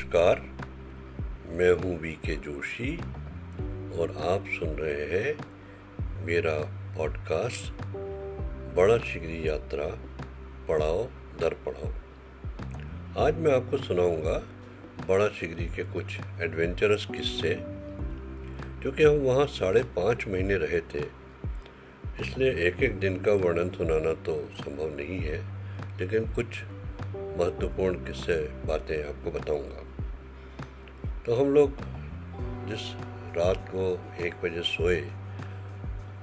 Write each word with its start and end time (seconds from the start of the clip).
नमस्कार, 0.00 0.40
मैं 1.48 1.70
हूँ 1.72 1.98
वी 2.00 2.12
के 2.12 2.36
जोशी 2.36 2.96
और 3.98 4.10
आप 4.28 4.44
सुन 4.58 4.68
रहे 4.68 5.04
हैं 5.06 6.24
मेरा 6.24 6.54
पॉडकास्ट 6.96 7.82
बड़ा 8.76 8.96
शिगरी 8.98 9.48
यात्रा 9.48 9.86
पढ़ाओ 10.68 11.04
दर 11.40 11.54
पढ़ाओ 11.66 11.92
आज 13.26 13.36
मैं 13.36 13.52
आपको 13.52 13.78
सुनाऊँगा 13.78 14.38
बड़ा 15.08 15.28
शिगरी 15.28 15.66
के 15.66 15.84
कुछ 15.84 16.18
एडवेंचरस 16.40 17.06
किस्से 17.06 17.54
क्योंकि 18.82 19.02
हम 19.02 19.20
वहाँ 19.26 19.46
साढ़े 19.46 19.82
पाँच 19.82 20.26
महीने 20.28 20.56
रहे 20.56 20.80
थे। 20.80 21.04
इसलिए 22.20 22.52
एक 22.68 22.82
एक 22.82 22.98
दिन 22.98 23.20
का 23.20 23.32
वर्णन 23.32 23.70
सुनाना 23.70 24.12
तो 24.12 24.40
संभव 24.54 24.96
नहीं 24.96 25.20
है, 25.20 25.38
लेकिन 25.98 26.32
कुछ 26.32 26.62
महत्वपूर्ण 27.38 27.94
किस्से 27.94 28.42
बातें 28.66 28.98
आपको 29.08 29.30
बताऊँगा। 29.30 29.86
तो 31.26 31.34
हम 31.36 31.48
लोग 31.54 31.80
जिस 32.68 32.82
रात 33.36 33.66
को 33.70 33.82
एक 34.24 34.34
बजे 34.42 34.62
सोए, 34.62 35.00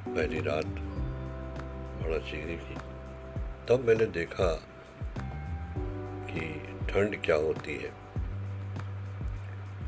पहली 0.08 0.40
रात 0.40 0.66
बड़ा 2.00 2.18
चिगरी 2.20 2.56
की, 2.58 2.76
तब 3.68 3.84
मैंने 3.88 4.06
देखा 4.16 4.48
कि 6.30 6.42
ठंड 6.90 7.22
क्या 7.22 7.36
होती 7.36 7.76
है। 7.76 7.92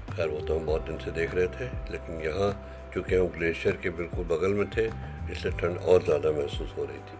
खैर, 0.09 0.27
वो 0.27 0.39
तो 0.39 0.59
हम 0.59 0.65
बहुत 0.65 0.85
दिन 0.87 0.97
से 0.97 1.11
देख 1.11 1.33
रहे 1.35 1.47
थे, 1.47 1.65
लेकिन 1.91 2.21
यहाँ 2.21 2.51
क्योंकि 2.93 3.15
हम 3.15 3.27
ग्लेशियर 3.37 3.75
के 3.75 3.89
बिल्कुल 3.97 4.25
बगल 4.27 4.53
में 4.53 4.69
थे, 4.69 4.85
इसलिए 5.31 5.53
ठंड 5.53 5.77
और 5.79 6.03
ज़्यादा 6.03 6.31
महसूस 6.31 6.73
हो 6.77 6.85
रही 6.85 6.99
थी। 6.99 7.17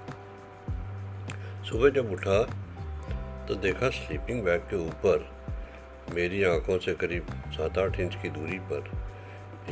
सुबह 1.69 1.89
जब 1.91 2.11
उठा 2.11 2.41
तो 3.47 3.55
देखा 3.57 3.89
स्लीपिंग 3.89 4.43
बैग 4.43 4.61
के 4.69 4.85
ऊपर 4.87 5.27
मेरी 6.13 6.43
आँखों 6.43 6.79
से 6.79 6.93
करीब 6.93 7.27
सात 7.29 7.77
आठ 7.77 7.99
इंच 7.99 8.15
की 8.15 8.29
दूरी 8.29 8.59
पर 8.59 8.91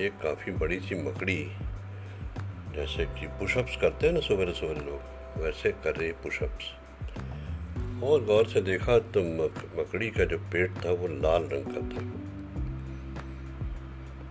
एक 0.01 0.11
काफ़ी 0.11 0.51
बड़ी 0.51 0.79
सी 0.79 0.95
मकड़ी 0.95 1.51
जैसे 2.75 3.05
कि 3.05 3.27
पुशअप्स 3.27 3.77
करते 3.81 4.07
हैं 4.07 4.13
ना 4.13 4.19
सवेरे 4.19 4.53
सवेरे 4.53 4.79
लोग 4.79 5.01
वैसे 5.43 5.71
कर 5.71 5.95
रही 5.95 6.11
पुशअप्स। 6.11 6.65
और 8.03 8.23
गौर 8.23 8.47
से 8.47 8.61
देखा 8.61 8.99
तो 8.99 9.21
मक, 9.21 9.71
मकड़ी 9.79 10.09
का 10.09 10.25
जो 10.25 10.37
पेट 10.37 10.71
था 10.85 10.91
वो 10.91 11.07
लाल 11.07 11.43
रंग 11.43 11.65
का 11.65 11.81
था। 11.81 12.27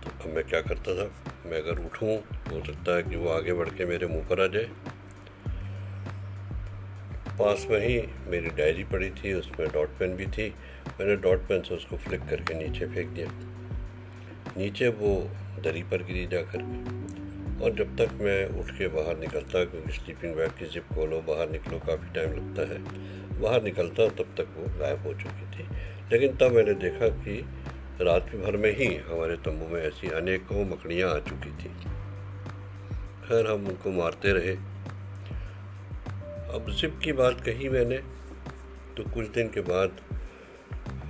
तो 0.01 0.29
अब 0.29 0.35
मैं 0.35 0.43
क्या 0.43 0.61
करता 0.61 0.95
था? 0.95 1.11
मैं 1.49 1.61
अगर 1.61 1.85
उठूं 1.85 2.17
हो 2.51 2.65
सकता 2.65 2.95
है 2.95 3.03
कि 3.03 3.15
वो 3.15 3.29
आगे 3.29 3.53
बढ़ 3.53 3.69
के 3.69 3.85
मेरे 3.85 4.07
मुँह 4.07 4.27
पर 4.27 4.43
आ 4.43 4.47
जाए। 4.47 4.69
पास 7.39 7.67
में 7.69 7.87
ही 7.87 8.03
मेरी 8.27 8.47
डायरी 8.47 8.83
पड़ी 8.83 9.09
थी, 9.09 9.33
उसमें 9.33 9.69
डॉट 9.69 9.89
पेन 9.89 10.15
भी 10.15 10.25
थी। 10.25 10.53
मैंने 10.99 11.15
डॉट 11.15 11.39
पेन 11.39 11.61
से 11.61 11.75
उसको 11.75 11.97
फ्लिक 11.97 12.21
करके 12.21 12.53
नीचे 12.53 12.85
फेंक 12.85 13.09
दिया। 13.09 13.27
नीचे 14.57 14.87
वो 14.87 15.29
दरी 15.63 15.83
पर 15.83 16.03
गिरी 16.03 16.27
जा 16.27 16.41
कर 16.41 16.59
और 17.63 17.71
जब 17.71 17.97
तक 17.97 18.09
मैं 18.21 18.59
उठ 18.59 18.71
के 18.71 18.87
बाहर 18.87 19.17
निकलता, 19.17 19.65
क्योंकि 19.65 19.91
स्लीपिंग 19.91 20.35
बैग 20.35 20.49
की 20.49 20.65
जिप 20.65 20.83
खोलो, 20.83 21.21
बाहर 21.21 21.49
निकलो, 21.49 21.79
काफ़ी 21.79 22.13
टाइम 22.13 22.29
लगता 22.31 22.61
है। 22.61 22.77
बाहर 23.41 23.63
निकलता, 23.63 24.07
तब 24.07 24.35
तक 24.37 24.47
वो 24.57 24.79
गायब 24.79 25.01
हो 25.01 25.13
चुकी 25.13 25.57
थी। 25.57 25.67
लेकिन 26.11 26.35
तब 26.35 26.51
मैंने 26.51 26.73
देखा 26.73 27.07
कि 27.07 27.45
रात 28.01 28.23
भर 28.23 28.57
में 28.57 28.77
ही 28.77 28.95
हमारे 28.95 29.35
तंबू 29.35 29.67
में 29.67 29.83
ऐसी 29.83 30.09
अनेकों 30.09 30.65
मकड़ियाँ 30.65 31.15
आ 31.15 31.19
चुकी 31.19 31.49
थी। 31.49 31.69
खैर, 33.27 33.47
हम 33.47 33.67
उनको 33.67 33.91
मारते 33.91 34.31
रहे। 34.31 34.76
अब 36.47 36.69
जिप 36.71 36.99
की 37.03 37.11
बात 37.11 37.41
कही 37.41 37.69
मैंने 37.69 37.97
तो 38.97 39.03
कुछ 39.13 39.27
दिन 39.27 39.47
के 39.49 39.61
बाद 39.61 39.97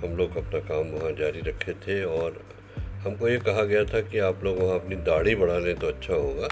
हम 0.02 0.16
लोग 0.16 0.36
अपना 0.36 0.60
काम 0.68 0.90
वहाँ 0.90 1.10
जारी 1.12 1.40
रखे 1.40 1.72
थे 1.82 2.02
और 2.04 2.40
हमको 3.02 3.28
ये 3.28 3.36
कहा 3.40 3.62
गया 3.64 3.84
था 3.84 4.00
कि 4.00 4.18
आप 4.18 4.44
लोग 4.44 4.58
वहाँ 4.58 4.78
अपनी 4.80 4.96
दाढ़ी 5.06 5.34
बढ़ा 5.34 5.58
लें 5.58 5.74
तो 5.78 5.86
अच्छा 5.86 6.14
होगा, 6.14 6.48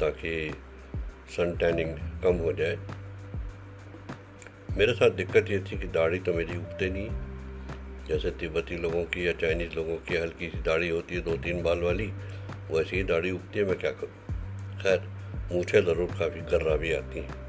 ताकि 0.00 0.32
सन 1.30 1.56
टैनिंग 1.56 1.94
कम 2.22 2.42
हो 2.44 2.52
जाए। 2.52 2.76
मेरे 4.76 4.94
साथ 4.94 5.10
दिक्कत 5.16 5.50
ये 5.50 5.58
थी 5.62 5.78
कि 5.78 5.86
दाढ़ी 5.88 6.18
तो 6.18 6.34
मेरी 6.34 6.56
उगते 6.56 6.90
नहीं 6.90 7.08
जैसे 8.08 8.30
तिब्बती 8.40 8.76
लोगों 8.78 9.04
की 9.04 9.26
या 9.26 9.32
चाइनीज़ 9.40 9.74
लोगों 9.74 9.96
की 10.08 10.16
हल्की 10.16 10.48
सी 10.48 10.62
दाढ़ी 10.62 10.88
होती 10.88 11.14
है 11.14 11.20
दो 11.20 11.36
तीन 11.36 11.62
बाल 11.62 11.82
वाली, 11.82 12.06
वैसी 12.70 12.96
ही 12.96 13.02
दाढ़ी 13.04 13.30
उगती 13.30 13.58
है, 13.58 13.64
मैं 13.64 13.78
क्या 13.78 13.90
करूँ? 13.92 14.78
खैर 14.82 15.08
मूछें 15.52 15.80
ज़रूर 15.80 16.10
काफ़ी 16.18 16.40
गर्रा 16.50 16.76
भी 16.76 16.92
आती 16.94 17.18
हैं। 17.18 17.39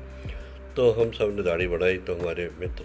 तो 0.75 0.91
हम 0.91 1.11
सबने 1.11 1.43
दाढ़ी 1.43 1.67
बढ़ाई 1.67 1.97
तो 1.97 2.15
हमारे 2.15 2.49
मित्र, 2.59 2.83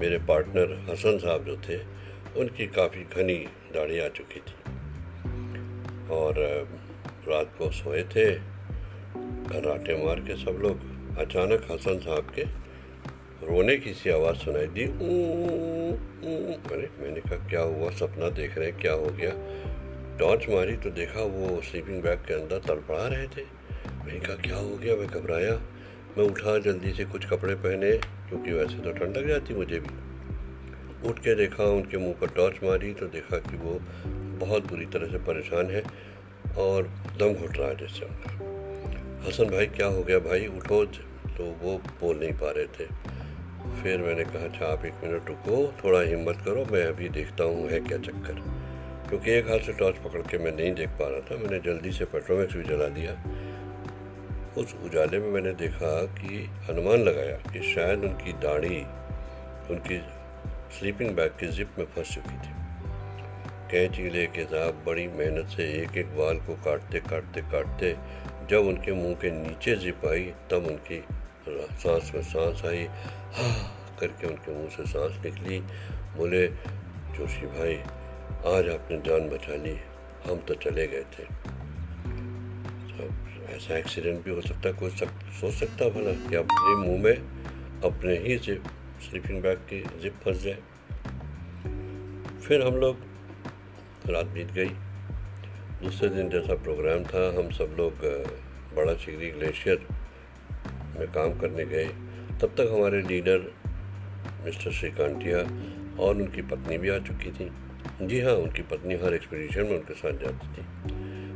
मेरे 0.00 0.18
पार्टनर 0.18 0.72
हसन 0.90 1.18
साहब 1.18 1.44
जो 1.44 1.56
थे, 1.56 1.78
उनकी 2.36 2.66
काफ़ी 2.66 3.02
घनी 3.02 3.38
दाढ़ी 3.74 3.98
आ 3.98 4.08
चुकी 4.08 4.40
थी। 4.40 4.54
और 6.10 6.38
रात 7.28 7.54
को 7.58 7.70
सोए 7.70 8.02
थे 8.02 8.34
कराटे 9.50 10.04
मार 10.04 10.20
के 10.20 10.36
सब 10.36 10.58
लोग, 10.62 10.80
अचानक 11.18 11.66
हसन 11.70 11.98
साहब 11.98 12.32
के 12.34 12.42
रोने 13.46 13.76
की 13.76 13.94
सी 13.94 14.10
आवाज़ 14.10 14.36
सुनाई 14.36 14.66
दी 14.66 14.84
अरे, 16.68 16.88
मैंने 16.98 17.20
कहा, 17.20 17.48
क्या 17.48 17.60
हुआ? 17.60 17.90
सपना 17.90 18.28
देख 18.30 18.58
रहे 18.58 18.70
हैं, 18.70 18.78
क्या 18.80 18.92
हो 18.92 19.06
गया? 19.06 19.32
टॉर्च 20.18 20.48
मारी 20.48 20.76
तो 20.76 20.90
देखा 20.90 21.22
वो 21.22 21.60
स्लीपिंग 21.62 22.02
बैग 22.02 22.18
के 22.18 22.34
अंदर 22.34 22.58
तड़पड़ा 22.58 23.06
रहे 23.06 23.26
थे। 23.26 23.44
मैंने 24.04 24.20
कहा, 24.20 24.36
क्या 24.36 24.56
हो 24.56 24.76
गया? 24.76 24.96
मैं 24.96 25.06
घबराया। 25.06 25.60
मैं 26.18 26.24
उठा, 26.24 26.58
जल्दी 26.58 26.92
से 26.92 27.04
कुछ 27.04 27.26
कपड़े 27.26 27.54
पहने, 27.54 27.92
क्योंकि 28.28 28.52
वैसे 28.52 28.78
तो 28.78 28.92
ठंड 28.92 29.16
लग 29.16 29.28
जाती 29.28 29.54
मुझे 29.54 29.80
भी। 29.80 30.06
उठ 31.08 31.18
के 31.18 31.34
देखा, 31.34 31.64
उनके 31.64 31.96
मुँह 31.96 32.14
पर 32.20 32.26
टॉर्च 32.26 32.56
मारी 32.64 32.94
तो 32.94 33.06
देखा 33.06 33.38
कि 33.38 33.56
वो 33.56 33.80
बहुत 34.46 34.68
बुरी 34.68 34.86
तरह 34.86 35.06
से 35.06 35.18
परेशान 35.18 35.66
है 35.66 35.82
और 36.58 36.82
दम 37.18 37.34
घुट 37.34 37.56
रहा 37.56 37.68
है 37.68 37.76
जैसे 37.76 38.04
उनका। 38.04 38.32
हसन 39.28 39.44
भाई, 39.44 39.66
क्या 39.66 39.86
हो 39.86 40.02
गया 40.02 40.18
भाई? 40.18 40.46
उठो 40.46 40.84
तो 40.84 41.44
वो 41.44 41.78
बोल 42.00 42.18
नहीं 42.18 42.32
पा 42.32 42.50
रहे 42.50 42.66
थे। 42.66 43.16
फिर 43.82 43.98
मैंने 43.98 44.24
कहा 44.24 44.44
अच्छा 44.44 44.66
आप 44.66 44.84
एक 44.84 44.94
मिनट 45.04 45.28
रुको, 45.28 45.74
थोड़ा 45.84 46.00
हिम्मत 46.00 46.36
करो, 46.44 46.66
मैं 46.72 46.84
अभी 46.84 47.08
देखता 47.08 47.44
हूँ 47.44 47.70
है 47.70 47.80
क्या 47.80 47.98
चक्कर। 47.98 48.66
क्योंकि 49.08 49.30
एक 49.30 49.48
हाथ 49.48 49.58
से 49.58 49.72
टॉर्च 49.72 49.96
पकड़ 49.96 50.22
के 50.22 50.38
मैं 50.38 50.52
नहीं 50.52 50.74
देख 50.74 50.88
पा 50.88 51.08
रहा 51.08 51.20
था, 51.20 51.36
मैंने 51.36 51.58
जल्दी 51.58 51.92
से 51.92 52.04
पेट्रोमैक्स 52.04 52.56
भी 52.56 52.64
जला 52.64 52.88
दिया। 52.88 53.12
उस 54.56 54.76
उजाले 54.84 55.18
में 55.18 55.30
मैंने 55.30 55.52
देखा 55.52 56.06
कि 56.06 56.50
अनुमान 56.70 56.98
लगाया 56.98 57.36
कि 57.36 57.74
शायद 57.74 57.98
उनकी 57.98 58.32
दाढ़ी 58.32 58.82
उनकी 59.70 60.00
स्लीपिंग 60.78 61.10
बैग 61.10 61.30
की 61.30 61.48
जिप 61.48 61.70
में 61.78 61.86
फंस 61.86 62.14
चुकी 62.14 62.36
थी। 62.36 62.56
कैंची 63.70 64.10
लेके 64.10 64.44
साहब 64.44 64.84
बड़ी 64.86 65.08
मेहनत 65.08 65.46
से 65.46 65.62
एक 65.62 65.96
एक 65.96 66.06
बाल 66.06 66.36
को 66.36 66.54
काटते 66.54 67.00
काटते 67.00 67.40
काटते 67.40 67.96
जब 68.50 68.58
उनके 68.58 68.92
मुँह 68.92 69.14
के 69.14 69.30
नीचे 69.30 69.76
जिप 69.76 70.06
आई, 70.06 70.32
तब 70.50 70.66
उनकी 70.66 71.04
सांस 71.72 72.12
में 72.14 72.22
सांस 72.22 72.62
आई, 72.64 72.84
हा, 73.32 73.70
करके 74.00 74.26
उनके 74.26 74.52
मुँह 74.52 74.68
से 74.68 74.86
सांस 74.86 75.24
निकली। 75.24 75.60
बोले, 76.16 76.48
जोशी 77.16 77.46
भाई, 77.46 77.76
आज 78.54 78.68
आपने 78.68 78.98
जान 78.98 79.28
बचा 79.28 79.56
ली, 79.56 79.78
हम 80.30 80.38
तो 80.38 80.54
चले 80.54 80.86
गए 80.86 81.02
थे। 81.02 81.56
ऐसा 83.50 83.76
एक्सीडेंट 83.78 84.24
भी 84.24 84.30
हो 84.30 84.40
सकता 84.40 84.68
है 84.68 84.72
कोई 84.72 84.90
सक, 84.90 85.08
सोच 85.40 85.54
सकता 85.54 85.88
भला 85.88 86.12
कि 86.28 86.36
अपने 86.36 86.74
मुँह 86.76 87.02
में 87.02 87.16
अपने 87.82 88.16
ही 88.18 88.36
जिप 88.36 88.64
स्लीपिंग 89.00 89.42
बैग 89.42 89.58
की 89.58 89.84
जिप 90.00 90.14
फंस 90.24 90.42
जाए। 90.42 90.58
फिर 92.40 92.66
हम 92.66 92.74
लोग 92.74 92.96
रात 94.06 94.26
बीत 94.26 94.52
गई। 94.52 94.68
दूसरे 95.82 96.08
दिन 96.08 96.28
जैसा 96.28 96.54
प्रोग्राम 96.54 97.04
था 97.04 97.28
हम 97.38 97.50
सब 97.50 97.76
लोग 97.78 97.92
बड़ा 98.76 98.94
चिगरी 98.94 99.30
ग्लेशियर 99.30 99.86
में 100.98 101.08
काम 101.12 101.38
करने 101.38 101.64
गए। 101.64 101.88
तब 102.40 102.54
तक 102.58 102.72
हमारे 102.74 103.02
लीडर 103.02 103.52
मिस्टर 104.44 104.72
श्रीकांतिया 104.72 105.38
और 106.02 106.16
उनकी 106.16 106.42
पत्नी 106.42 106.78
भी 106.78 106.88
आ 106.88 106.98
चुकी 106.98 107.30
थी। 107.30 107.50
जी 108.02 108.20
हाँ 108.20 108.32
उनकी 108.32 108.62
पत्नी 108.62 108.94
हर 108.94 109.14
एक्सपीडिशन 109.14 109.62
में 109.62 109.70
उनके 109.70 109.94
साथ 109.94 110.12
जाती 110.12 110.48
थी। 110.48 110.62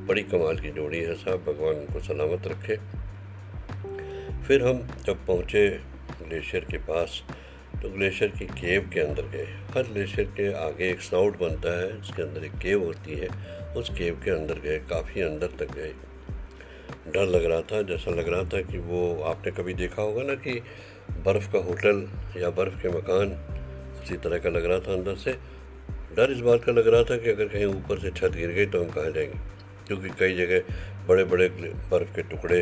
बड़ी 0.07 0.23
कमाल 0.23 0.59
की 0.59 0.71
जोड़ी 0.71 0.99
है 0.99 1.15
साहब, 1.15 1.39
भगवान 1.39 1.75
उनको 1.75 2.01
सलामत 2.01 2.47
रखे। 2.47 2.77
फिर 4.43 4.63
हम 4.63 4.89
जब 5.07 5.27
पहुँचे 5.27 5.81
ग्लेशियर 6.29 6.65
के 6.65 6.79
पास 6.79 7.25
तो 7.83 7.89
ग्लेशियर 7.89 8.31
की 8.31 8.47
केव 8.47 8.91
के 8.93 9.01
अंदर 9.01 9.23
गए। 9.23 9.47
हर 9.75 9.83
ग्लेशियर 9.83 10.27
के 10.27 10.53
आगे 10.53 10.91
एक 10.91 11.01
स्नाउट 11.01 11.39
बनता 11.39 11.81
है, 11.81 12.01
जिसके 12.01 12.23
अंदर 12.23 12.45
एक 12.45 12.53
केव 12.53 12.85
होती 12.85 13.13
है। 13.13 13.29
उस 13.75 13.91
केव 13.91 14.21
के 14.25 14.31
अंदर 14.31 14.55
गए, 14.55 14.79
काफ़ी 14.79 15.21
अंदर 15.21 15.47
तक 15.47 15.75
गए। 15.75 15.95
डर 17.09 17.27
लग 17.27 17.45
रहा 17.45 17.61
था, 17.61 17.83
जैसा 17.83 18.11
लग 18.11 18.29
रहा 18.29 18.45
था 18.45 18.63
कि 18.63 18.79
वो, 18.79 19.23
आपने 19.23 19.53
कभी 19.53 19.75
देखा 19.75 20.03
होगा 20.03 20.23
ना 20.23 20.35
कि 20.35 20.63
बर्फ़ 21.11 21.53
का 21.53 21.59
होटल 21.59 22.09
या 22.41 22.51
बर्फ़ 22.51 22.83
के 22.83 22.89
मकान, 22.89 23.29
उसी 24.03 24.17
तरह 24.17 24.39
का 24.39 24.49
लग 24.49 24.65
रहा 24.65 24.79
था 24.79 24.93
अंदर 24.93 25.15
से। 25.17 25.33
डर 26.17 26.33
इस 26.33 26.39
बात 26.39 26.65
का 26.65 26.73
लग 26.73 26.89
रहा 26.89 27.03
था 27.03 27.17
कि 27.17 27.31
अगर 27.31 27.45
कहीं 27.45 27.65
ऊपर 27.65 27.99
से 27.99 28.11
छत 28.11 28.37
गिर 28.37 28.51
गई 28.51 28.67
तो 28.67 28.85
हम 28.85 28.91
कहाँ 28.91 29.11
जाएँगे? 29.11 29.60
क्योंकि 29.91 30.11
कई 30.19 30.35
जगह 30.37 31.07
बड़े 31.09 31.25
बड़े 31.25 31.49
बर्फ़ 31.91 32.15
के 32.17 32.23
टुकड़े 32.23 32.61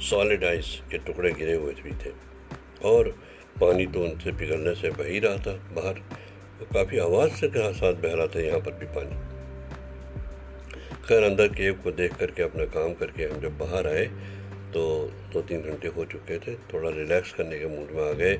सॉलिड 0.00 0.44
आइस 0.44 0.68
के 0.90 0.98
टुकड़े 0.98 1.32
गिरे 1.32 1.54
हुए 1.54 1.72
भी 1.74 1.90
थे। 2.04 2.12
और 2.84 3.08
पानी 3.60 3.86
तो 3.86 4.00
उनसे 4.00 4.32
पिघलने 4.32 4.74
से 4.74 4.90
बह 4.90 5.08
ही 5.08 5.18
रहा 5.18 5.36
था 5.36 5.52
बाहर। 5.74 5.94
तो 6.58 6.64
काफ़ी 6.74 6.98
आवाज़ 6.98 7.32
से 7.32 7.48
कहा 7.48 7.70
साथ 7.72 7.94
बह 7.94 8.14
रहा 8.14 8.26
था 8.26 8.40
यहाँ 8.40 8.60
पर 8.60 8.72
भी 8.72 8.86
पानी। 8.86 9.16
खैर, 11.06 11.22
अंदर 11.22 11.48
केव 11.48 11.74
को 11.74 11.90
देख 11.92 12.14
करके, 12.16 12.42
अपना 12.42 12.64
काम 12.72 12.94
करके 12.94 13.24
हम 13.24 13.40
जब 13.40 13.58
बाहर 13.58 13.88
आए 13.88 14.04
तो 14.74 14.82
दो 15.32 15.40
तीन 15.42 15.60
घंटे 15.62 15.88
हो 15.88 16.04
चुके 16.04 16.38
थे। 16.38 16.54
थोड़ा 16.72 16.90
रिलैक्स 16.90 17.32
करने 17.32 17.58
के 17.58 17.66
मूड 17.66 17.90
में 17.90 18.08
आ 18.08 18.12
गए। 18.12 18.36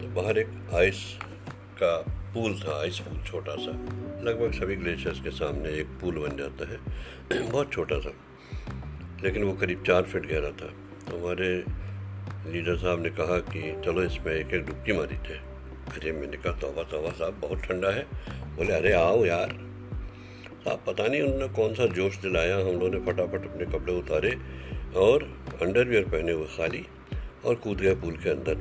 तो 0.00 0.14
बाहर 0.14 0.38
एक 0.38 0.74
आइस 0.74 1.02
का 1.82 1.92
पूल 2.34 2.54
था 2.54 2.80
आइस 2.80 2.98
पूल 2.98 3.22
छोटा 3.22 3.54
सा। 3.54 3.70
लगभग 4.22 4.52
सभी 4.52 4.76
ग्लेशियर्स 4.76 5.20
के 5.20 5.30
सामने 5.30 5.68
एक 5.68 5.86
पूल 5.86 6.14
बन 6.14 6.36
जाता 6.36 6.68
है। 6.70 6.78
बहुत 7.50 7.72
छोटा 7.72 7.98
सा 7.98 8.12
लेकिन 9.24 9.42
वो 9.42 9.52
करीब 9.52 9.84
चार 9.86 10.02
फीट 10.02 10.26
गहरा 10.26 10.48
था। 10.48 10.66
तो 11.10 11.18
हमारे 11.18 11.64
लीडर 12.52 12.76
साहब 12.76 13.02
ने 13.02 13.10
कहा 13.10 13.38
कि, 13.38 13.82
चलो 13.84 14.02
इसमें 14.02 14.34
एक 14.34 14.46
एक 14.46 14.66
डुबकी 14.66 14.92
मारी 14.92 15.14
थे। 15.14 15.34
अरे, 15.88 16.12
मैंने 16.12 16.36
कहा, 16.36 16.52
तोबा 16.52 16.82
तोबा 16.82 17.10
साहब, 17.10 17.34
बहुत 17.34 17.58
ठंडा 17.58 17.90
है। 17.90 18.06
बोले, 18.56 18.72
अरे, 18.72 18.92
आओ 18.92 19.24
यार। 19.24 19.48
साहब 20.64 20.84
पता 20.86 21.06
नहीं 21.06 21.22
उन्होंने 21.22 21.48
कौन 21.48 21.74
सा 21.74 21.86
जोश 21.86 22.18
दिलाया, 22.18 22.56
हम 22.56 22.66
लोगों 22.66 22.90
ने 22.90 22.98
फटाफट 22.98 23.50
अपने 23.50 23.64
कपड़े 23.66 23.92
उतारे 23.92 24.38
और 24.96 25.22
अंडरवियर 25.62 26.04
पहने 26.04 26.32
हुए 26.32 26.46
खाली 26.46 26.86
और 27.44 27.54
कूद 27.54 27.78
गए 27.78 27.94
पूल 27.94 28.16
के 28.16 28.30
अंदर। 28.30 28.54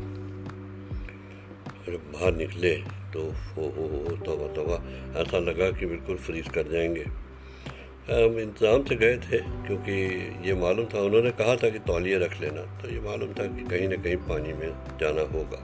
जब 1.92 2.12
बाहर 2.14 2.34
निकले। 2.34 2.97
तो 3.18 3.24
हो 3.54 3.68
हो 3.76 3.88
हो 3.90 4.16
तोबा 4.26 4.48
तोबा। 4.56 4.76
ऐसा 5.22 5.40
लगा 5.42 5.70
कि 5.72 5.86
बिल्कुल 5.86 6.18
फ्रीज 6.26 6.50
कर 6.56 6.68
जाएँगे। 6.72 7.06
हम 8.10 8.38
इंतज़ाम 8.40 8.84
से 8.84 8.96
गए 8.96 9.16
थे, 9.20 9.38
क्योंकि 9.38 9.94
ये 10.48 10.54
मालूम 10.56 10.86
था, 10.86 11.00
उन्होंने 11.02 11.32
कहा 11.34 11.56
था 11.56 11.70
कि 11.70 11.80
तौलिए 11.88 12.18
रख 12.20 12.40
लेना 12.42 12.62
तो 12.82 12.90
ये 12.90 13.00
मालूम 13.02 13.34
था 13.34 13.46
कि 13.48 13.64
कहीं 13.66 13.88
ना 13.88 13.96
कहीं 14.04 14.18
पानी 14.28 14.54
में 14.54 14.70
जाना 15.02 15.22
होगा। 15.34 15.60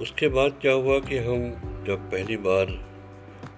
उसके 0.00 0.28
बाद 0.28 0.58
क्या 0.60 0.72
हुआ 0.74 0.98
कि 1.00 1.18
हम 1.18 1.50
जब 1.86 2.10
पहली 2.12 2.36
बार 2.46 2.66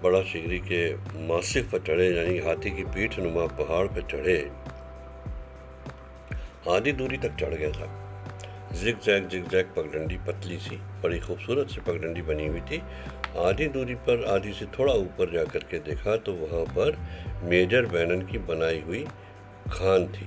बड़ा 0.03 0.21
शिगरी 0.23 0.59
के 0.61 0.81
मासिक 1.27 1.69
पर 1.71 1.79
चढ़े, 1.79 2.09
यानी 2.09 2.37
हाथी 2.39 2.71
की 2.71 2.83
पीठ 2.95 3.19
नुमा 3.19 3.45
पहाड़ 3.55 3.85
पर 3.87 4.01
चढ़े, 4.11 4.37
आधी 6.69 6.91
दूरी 6.93 7.17
तक 7.17 7.35
चढ़ 7.39 7.53
गया 7.53 7.71
था। 7.71 7.87
जिग 8.73 8.99
जैग 8.99 9.27
जिग 9.29 9.47
जैग 9.49 9.65
पगडंडी 9.75 10.17
पतली 10.27 10.57
सी, 10.59 10.75
बड़ी 11.03 11.19
खूबसूरत 11.19 11.69
सी 11.69 11.81
पगडंडी 11.81 12.21
बनी 12.21 12.47
हुई 12.47 12.61
थी। 12.61 12.81
आधी 13.39 13.67
दूरी 13.67 13.95
पर, 13.95 14.23
आधी 14.25 14.53
से 14.53 14.65
थोड़ा 14.77 14.93
ऊपर 14.93 15.31
जा 15.33 15.43
कर 15.43 15.63
के 15.71 15.79
देखा 15.81 16.15
तो 16.17 16.33
वहाँ 16.33 16.63
पर 16.75 16.97
मेजर 17.43 17.85
बैनन 17.85 18.21
की 18.27 18.37
बनाई 18.47 18.81
हुई 18.81 19.03
खान 19.71 20.07
थी। 20.07 20.25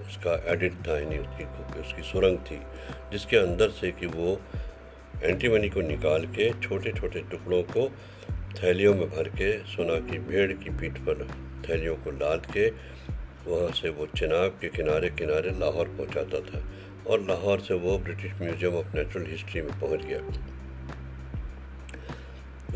उसका 0.00 0.34
एडिट 0.52 0.74
था 0.86 0.98
यानी 0.98 1.18
उसकी 1.18 1.44
उसकी 1.80 2.02
सुरंग 2.02 2.38
थी, 2.40 2.58
जिसके 3.12 3.36
अंदर 3.36 3.70
से 3.70 3.90
कि 3.92 4.06
वो 4.08 4.38
एंटीमनी 5.22 5.68
को 5.68 5.80
निकाल 5.82 6.26
के 6.28 6.50
छोटे 6.60 6.92
छोटे 6.92 7.20
टुकड़ों 7.30 7.62
को 7.70 7.88
थैलियों 8.62 8.94
में 8.94 9.08
भर 9.10 9.28
के, 9.30 9.52
सोना 9.66 9.98
की 10.00 10.18
भेड़ 10.18 10.52
की 10.52 10.70
पीठ 10.70 10.98
पर 10.98 11.26
थैलियों 11.68 11.94
को 11.96 12.10
लाद 12.10 12.46
के, 12.46 12.68
वहाँ 13.46 13.70
से 13.72 13.88
वो 13.88 14.06
चिनाब 14.16 14.58
के 14.60 14.68
किनारे 14.68 15.08
किनारे 15.10 15.50
लाहौर 15.60 15.88
पहुँचाता 15.98 16.40
था। 16.40 16.62
और 17.06 17.20
लाहौर 17.20 17.60
से 17.60 17.74
वो 17.74 17.98
British 17.98 18.32
Museum 18.42 18.74
of 18.74 18.96
Natural 18.96 19.26
History 19.26 19.62
में 19.62 19.78
पहुँच 19.80 20.04
गया। 20.04 20.20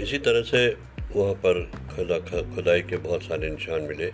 इसी 0.03 0.19
तरह 0.19 0.43
से 0.43 0.67
वहाँ 1.17 1.35
पर 1.45 1.63
खुदा 1.91 2.19
खुदाई 2.55 2.83
के 2.83 2.97
बहुत 2.99 3.23
सारे 3.23 3.51
निशान 3.51 3.83
मिले। 3.83 4.11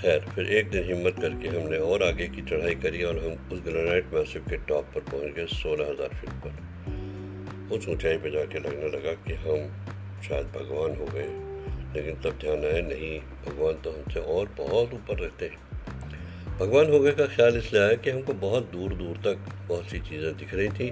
खैर, 0.00 0.20
फिर 0.34 0.46
एक 0.48 0.70
दिन 0.70 0.84
हिम्मत 0.84 1.16
करके 1.20 1.48
हमने 1.48 1.78
और 1.86 2.02
आगे 2.02 2.26
की 2.28 2.42
चढ़ाई 2.42 2.74
करी 2.76 3.02
और 3.02 3.18
हम 3.18 3.52
उस 3.52 3.60
ग्रेनाइट 3.62 4.12
मैसिव 4.14 4.42
के 4.50 4.56
टॉप 4.66 4.90
पर 4.94 5.00
पहुँच 5.10 5.34
गए 5.34 5.46
सोलह 5.52 5.90
हज़ार 5.90 6.14
फीट 6.14 6.30
पर। 6.44 7.76
उस 7.76 7.88
ऊंचाई 7.88 8.16
पर 8.16 8.30
जाके 8.30 8.58
लगने 8.58 8.88
लगा 8.88 9.12
कि 9.24 9.34
हम 9.36 9.58
शायद 10.28 10.46
भगवान 10.46 10.96
हो 10.96 11.06
गए, 11.06 11.28
लेकिन 11.94 12.20
तब 12.22 12.38
ध्यान 12.40 12.64
आया, 12.64 12.82
नहीं, 12.82 13.18
भगवान 13.46 13.74
तो 13.74 13.90
हमसे 13.90 14.20
और 14.20 14.54
बहुत 14.58 14.94
ऊपर 14.94 15.18
रहते 15.18 15.46
हैं। 15.46 15.67
भगवान 16.58 16.90
हो 16.90 17.00
गए 17.00 17.12
का 17.12 17.26
ख्याल 17.26 17.56
इसलिए 17.56 17.82
आया 17.82 17.94
कि 17.94 18.10
हमको 18.10 18.32
बहुत 18.32 18.70
दूर 18.70 18.94
दूर 18.94 19.16
तक 19.16 19.38
बहुत 19.68 19.84
सी 19.84 19.98
चीज़ें 19.98 20.36
दिख 20.36 20.54
रही 20.54 20.68
थी 20.68 20.90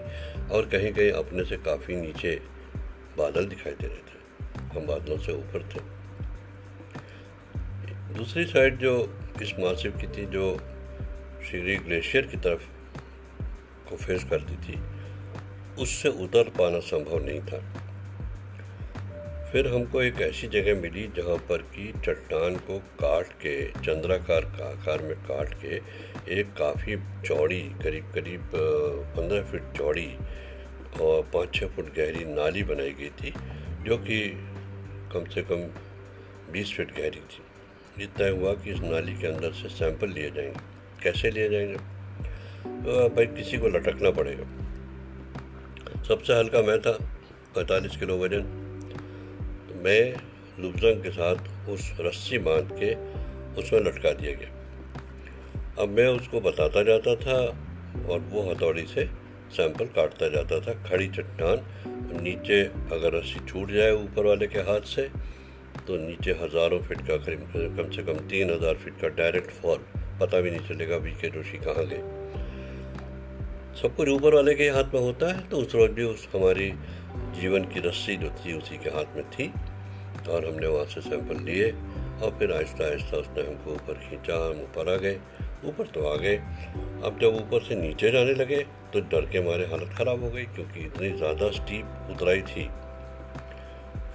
और 0.53 0.69
कहीं 0.69 0.93
कहीं 0.93 1.11
अपने 1.11 1.45
से 1.45 1.57
काफ़ी 1.57 1.97
नीचे 1.97 2.41
बादल 3.19 3.47
दिखाई 3.47 3.73
दे 3.73 3.87
रहे 3.87 3.97
थे। 3.97 4.79
हम 4.79 4.87
बादलों 4.87 5.19
से 5.19 5.33
ऊपर 5.33 5.63
थे। 5.63 5.81
दूसरी 8.15 8.45
साइड 8.45 8.79
जो 8.79 9.21
इस 9.43 9.53
मासिव 9.59 9.93
की 9.93 10.07
थी, 10.07 10.27
जो 10.27 10.61
श्री 11.51 11.77
ग्लेशियर 11.77 12.27
की 12.27 12.37
तरफ़ 12.37 12.63
को 13.91 13.97
फेस 13.97 14.25
करती 14.25 14.57
थी, 14.57 14.81
उससे 15.83 16.09
उतर 16.09 16.43
पाना 16.43 16.79
संभव 16.79 17.25
नहीं 17.25 17.41
था। 17.41 17.86
फिर 19.53 19.67
हमको 19.67 20.03
एक 20.03 20.21
ऐसी 20.21 20.47
जगह 20.47 20.81
मिली 20.81 21.03
जहाँ 21.17 21.37
पर 21.37 21.59
कि 21.59 21.93
चट्टान 22.05 22.57
को 22.57 22.79
काट 22.79 23.27
के, 23.27 23.71
चंद्राकार 23.71 24.41
का 24.41 24.69
आकार 24.69 25.03
में 25.03 25.15
काट 25.17 25.55
के 25.55 25.77
एक 26.41 26.47
काफ़ी 26.47 26.97
चौड़ी 27.27 27.61
करीब 27.61 28.05
करीब 28.15 28.51
पंद्रह 29.17 29.43
फीट 29.43 29.63
चौड़ी 29.77 30.17
और 31.01 31.23
पाँच 31.23 31.55
छः 31.55 31.69
फुट 31.69 31.95
गहरी 31.95 32.25
नाली 32.25 32.63
बनाई 32.63 32.93
गई 32.93 33.09
थी, 33.09 33.35
जो 33.85 33.97
कि 33.97 34.31
कम 35.13 35.25
से 35.25 35.43
कम 35.43 35.63
बीस 36.53 36.75
फीट 36.77 36.97
गहरी 36.97 37.21
थी। 37.21 37.43
ये 38.01 38.07
तय 38.07 38.29
हुआ 38.29 38.55
कि 38.55 38.71
इस 38.71 38.81
नाली 38.81 39.17
के 39.17 39.27
अंदर 39.27 39.53
से 39.53 39.69
सैंपल 39.69 40.09
लिए 40.09 40.31
जाएँगे। 40.31 40.61
कैसे 41.03 41.31
लिए 41.31 41.49
जाएँगे? 41.49 41.77
तो 42.85 43.09
भाई 43.09 43.27
किसी 43.27 43.59
को 43.59 43.69
लटकना 43.69 44.11
पड़ेगा। 44.11 46.03
सबसे 46.03 46.33
हल्का 46.33 46.63
मैं 46.63 46.81
था, 46.81 46.93
पैंतालीस 47.55 47.97
किलो 47.97 48.19
वज़न 48.19 48.66
मैं 49.77 50.03
लुबजंग 50.61 51.03
के 51.03 51.11
साथ 51.13 51.69
उस 51.71 51.91
रस्सी 52.01 52.39
बाँध 52.41 52.69
के 52.73 52.95
उसमें 53.61 53.81
लटका 53.81 54.13
दिया 54.13 54.33
गया। 54.33 55.83
अब 55.83 55.89
मैं 55.91 56.07
उसको 56.11 56.41
बताता 56.41 56.83
जाता 56.83 57.15
था 57.17 57.39
और 58.07 58.21
वो 58.31 58.43
हथौड़ी 58.51 58.87
से 58.87 59.05
सैंपल 59.57 59.87
काटता 59.97 60.29
जाता 60.29 60.61
था। 60.61 60.73
खड़ी 60.85 61.09
चट्टान 61.09 62.23
नीचे 62.23 62.63
अगर 62.93 63.13
रस्सी 63.15 63.41
छूट 63.47 63.71
जाए 63.71 63.93
ऊपर 63.95 64.27
वाले 64.27 64.47
के 64.47 64.59
हाथ 64.69 64.87
से 64.89 65.09
तो 65.87 65.97
नीचे 65.99 66.33
हज़ारों 66.35 66.81
फीट 66.83 67.01
का 67.09 67.17
करीब 67.19 67.41
कम 67.77 67.91
से 67.91 68.03
कम 68.03 68.19
तीन 68.29 68.51
हज़ार 68.51 68.75
फीट 68.75 69.01
का 69.01 69.09
डायरेक्ट 69.17 69.51
फॉल, 69.53 69.79
पता 70.21 70.41
भी 70.41 70.51
नहीं 70.51 70.69
चलेगा 70.69 70.97
वी 70.97 71.11
के 71.13 71.29
जोशी 71.31 71.59
कहाँ 71.59 71.85
गए। 71.87 72.03
सब 73.77 73.95
कुछ 73.97 74.09
ऊपर 74.09 74.35
वाले 74.35 74.55
के 74.55 74.69
हाथ 74.71 74.95
में 74.95 75.01
होता 75.01 75.27
है 75.29 75.49
तो 75.49 75.57
उस 75.57 75.75
रोज 75.75 75.91
भी 75.91 76.05
उस 76.05 76.27
हमारी 76.35 76.73
जीवन 77.41 77.65
की 77.73 77.81
रस्सी 77.81 78.17
जो 78.17 78.31
थी, 78.39 78.53
उसी 78.59 78.77
के 78.79 78.91
हाथ 78.91 79.17
में 79.17 79.25
थी 79.31 79.53
और 80.29 80.47
हमने 80.47 80.67
वहाँ 80.67 80.85
से 80.87 81.01
सैंपल 81.01 81.43
लिए 81.45 81.71
और 81.71 82.37
फिर 82.39 82.53
आहिस्ता 82.53 82.85
आहिस्ता 82.85 83.17
उसने 83.17 83.43
हमको 83.43 83.73
ऊपर 83.73 83.95
खींचा, 84.01 84.37
हम 84.37 84.63
ऊपर 84.63 84.93
आ 84.93 84.97
गए। 84.97 85.19
ऊपर 85.65 85.87
तो 85.87 86.07
आ 86.09 86.15
गए। 86.17 86.37
अब 87.05 87.19
जब 87.21 87.37
ऊपर 87.37 87.63
से 87.65 87.75
नीचे 87.77 88.11
जाने 88.11 88.35
लगे 88.35 88.59
तो 88.93 89.01
डर 89.03 89.27
के 89.31 89.41
मारे 89.45 89.65
हालत 89.67 89.95
ख़राब 89.99 90.23
हो 90.25 90.31
गई 90.31 90.45
क्योंकि 90.47 90.81
इतनी 90.81 91.11
ज़्यादा 91.13 91.51
स्टीप 91.53 92.11
उतराई 92.11 92.43
थी। 92.43 92.69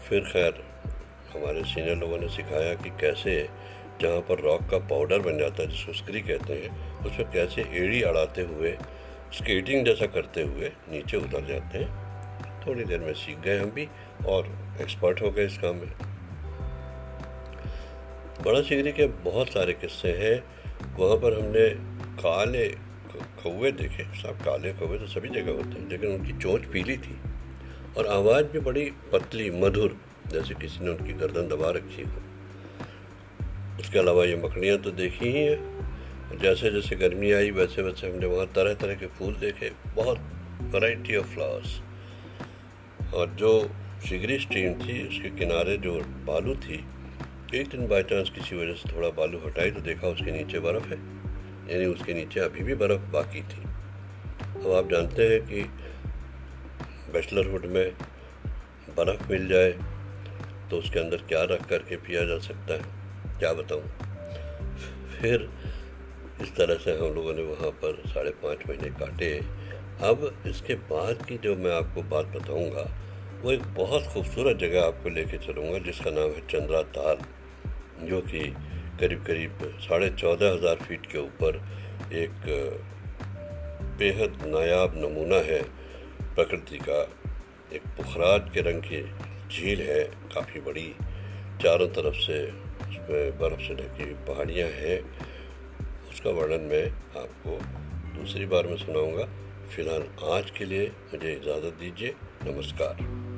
फिर 0.08 0.22
खैर, 0.32 0.64
हमारे 1.34 1.64
सीनियर 1.64 1.98
लोगों 1.98 2.18
ने 2.18 2.30
सिखाया 2.30 2.74
कि 2.74 2.90
कैसे 3.02 3.36
जहाँ 4.02 4.22
पर 4.30 4.40
रॉक 4.40 4.62
का 4.72 4.78
पाउडर 4.90 5.20
बन 5.22 5.38
जाता 5.38 5.64
है 5.64 5.70
जिसको 5.70 5.94
स्क्री 5.94 6.22
कहते 6.22 6.54
हैं 6.54 7.06
उसमें 7.06 7.32
कैसे 7.32 7.62
एड़ी 7.80 8.02
अड़ाते 8.04 8.42
हुए 8.44 8.78
स्केटिंग 9.34 9.86
जैसा 9.86 10.06
करते 10.16 10.42
हुए 10.44 10.72
नीचे 10.92 11.18
उतर 11.18 11.46
जाते 11.48 11.78
हैं। 11.78 12.01
थोड़ी 12.68 12.84
देर 12.84 13.00
में 13.00 13.14
सीख 13.14 13.40
गए 13.40 13.58
हम 13.60 13.70
भी 13.70 13.88
और 14.26 14.50
एक्सपर्ट 14.82 15.22
हो 15.22 15.32
गए 15.32 15.46
इस 15.46 15.58
काम 15.58 15.76
में। 15.76 15.92
बड़ा 18.46 18.62
सिगरी 18.62 18.92
के 18.92 19.08
बहुत 19.08 19.48
सारे 19.48 19.74
किस्से 19.74 20.12
हैं। 20.12 20.44
वहाँ 20.98 21.18
पर 21.18 21.34
हमने 21.34 21.70
काले 22.22 22.68
कौए 23.44 23.72
देखे। 23.72 24.04
सब 24.22 24.38
काले 24.38 24.74
कौए 24.74 24.98
तो 24.98 25.08
सभी 25.08 25.30
जगह 25.30 25.52
होते 25.52 25.80
हैं, 25.80 25.90
लेकिन 25.90 26.10
उनकी 26.12 26.34
चोंच 26.34 26.66
पीली 26.66 26.98
थी 26.98 27.18
और 27.98 28.08
आवाज़ 28.08 28.46
भी 28.46 28.60
बड़ी 28.60 28.92
पतली, 29.14 29.50
मधुर, 29.52 29.98
जैसे 30.28 30.54
किसी 30.54 30.84
ने 30.84 30.92
उनकी 30.92 31.14
गर्दन 31.14 31.48
दबा 31.48 31.70
रखी 31.70 32.02
हो। 32.02 32.22
उसके 33.80 34.00
अलावा 34.00 34.26
ये 34.26 34.36
मकड़ियाँ 34.36 34.78
तो 34.78 34.92
देखी 34.92 35.26
ही 35.26 35.44
हैं। 35.44 36.38
जैसे 36.42 36.72
जैसे 36.72 36.96
गर्मी 36.96 37.32
आई, 37.32 37.52
वैसे 37.52 37.82
वैसे 37.82 38.10
हमने 38.10 38.26
वहाँ 38.26 38.48
तरह 38.48 38.74
तरह 38.74 38.96
के 38.96 39.08
फूल 39.08 39.34
देखे। 39.36 39.72
बहुत 39.96 40.20
वैरायटी 40.62 41.16
ऑफ़ 41.16 41.28
फ्लावर्स 41.28 41.82
और 43.14 43.30
जो 43.30 43.70
शिगरी 44.08 44.38
स्ट्रीम 44.40 44.74
थी, 44.74 45.08
उसके 45.08 45.30
किनारे 45.30 45.78
जो 45.78 45.94
बालू 46.28 46.56
थी, 46.56 46.84
एक 47.56 47.68
दिन 47.68 47.88
बाई 47.88 48.04
चांस 48.04 48.30
किसी 48.30 48.56
वजह 48.56 48.74
से 48.74 48.96
थोड़ा 48.96 49.10
बालू 49.10 49.40
हटाई 49.40 49.72
तो 49.72 49.82
देखा 49.82 50.08
उसके 50.08 50.32
नीचे 50.32 50.60
बर्फ़ 50.60 50.88
है। 50.88 50.98
यानी 51.72 51.86
उसके 51.86 52.14
नीचे 52.14 52.40
अभी 52.40 52.64
भी 52.64 52.76
बर्फ़ 52.76 53.02
बाकी 53.12 53.42
थी। 53.42 53.64
अब 54.66 54.72
आप 54.72 54.90
जानते 54.92 55.28
हैं 55.28 55.42
कि 55.42 55.62
बैचलरहुड 57.14 57.66
में 57.66 57.92
बर्फ़ 58.98 59.32
मिल 59.32 59.48
जाए 59.48 59.72
तो 60.72 60.78
उसके 60.78 61.00
अंदर 61.00 61.18
क्या 61.18 61.44
रख 61.44 61.66
करके 61.70 61.96
पिया 61.96 62.24
जा 62.26 62.38
सकता 62.40 62.74
है? 62.74 62.84
क्या 63.40 63.54
बताऊँ? 63.54 63.84
फिर 65.20 65.50
इस 66.42 66.56
तरह 66.56 66.76
से 66.76 66.92
हम 66.92 67.14
लोगों 67.14 67.34
ने 67.34 67.42
वहाँ 67.42 67.72
पर 67.72 68.02
साढ़े 68.08 68.32
पाँच 68.44 68.58
महीने 68.70 68.90
काटे। 69.00 69.42
अब 70.00 70.44
इसके 70.48 70.76
बाद 70.90 71.26
की 71.26 71.38
जो 71.38 71.56
मैं 71.56 71.72
आपको 71.72 72.02
बात 72.02 72.26
बताऊँगा, 72.26 72.90
वो 73.42 73.52
एक 73.52 73.64
बहुत 73.76 74.04
खूबसूरत 74.04 74.58
जगह 74.58 74.86
आपको 74.86 75.10
लेके 75.10 75.38
चलूँगा, 75.38 75.78
जिसका 75.80 76.12
नाम 76.12 76.32
है 76.32 76.42
चंद्रा 76.48 76.82
ताल, 76.82 77.18
जो 78.02 78.22
कि 78.22 78.40
करीब 79.00 79.24
करीब 79.24 79.58
साढ़े 79.82 80.10
चौदह 80.10 80.54
हज़ार 80.54 80.76
फीट 80.76 81.06
के 81.06 81.18
ऊपर 81.18 81.62
एक, 82.14 82.36
बेहद 84.00 84.38
नायाब 84.46 84.94
नमूना 84.98 85.36
है। 85.36 85.62
प्रकृति 86.36 86.78
का 86.78 87.02
एक 87.76 87.84
पुखराज 87.98 88.50
के 88.54 88.62
रंग 88.62 88.82
की 88.82 89.02
झील 89.50 89.82
है, 89.82 90.04
काफ़ी 90.34 90.60
बड़ी, 90.60 90.94
चारों 91.62 91.88
तरफ़ 91.88 92.16
से 92.16 92.42
उसमें 92.82 93.40
बर्फ़ 93.40 93.62
से 93.62 93.76
ढकी 93.76 94.06
पहाड़ियाँ 94.28 94.70
हैं। 94.70 95.00
उसका 96.12 96.30
वर्णन 96.30 96.62
मैं 96.62 96.86
आपको 97.22 97.60
दूसरी 98.20 98.46
बार 98.46 98.68
में 98.68 98.78
सुनाऊँगा। 98.78 99.28
फ़िलहाल 99.72 100.04
आज 100.32 100.50
के 100.52 100.66
लिए 100.66 100.88
मुझे 100.88 101.32
इजाज़त 101.34 101.74
दीजिए। 101.80 102.16
नमस्कार। 102.44 103.31